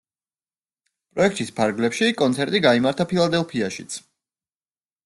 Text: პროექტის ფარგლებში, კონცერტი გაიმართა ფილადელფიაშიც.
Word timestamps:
პროექტის 1.17 1.53
ფარგლებში, 1.59 2.09
კონცერტი 2.23 2.63
გაიმართა 2.69 3.09
ფილადელფიაშიც. 3.13 4.03